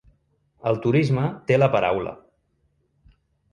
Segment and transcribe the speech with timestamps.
[0.71, 2.17] El turisme té la paraula.